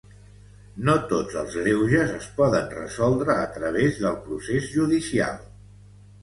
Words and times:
No 0.85 0.93
tots 1.11 1.35
els 1.41 1.57
greuges 1.59 2.13
es 2.15 2.29
poden 2.39 2.65
resoldre 2.77 3.37
a 3.43 3.45
través 3.59 4.01
del 4.07 4.19
procés 4.25 4.67
judicial. 4.79 5.39